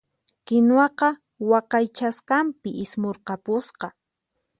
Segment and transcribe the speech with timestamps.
[0.45, 1.09] Kinuwaqa
[1.49, 3.87] waqaychasqanpi ismurqapusqa.